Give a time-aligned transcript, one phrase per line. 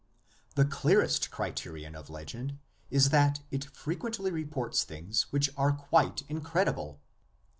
[0.55, 2.57] The clearest criterion of legend
[2.89, 6.99] is that it fre quently reports things which are quite incredible.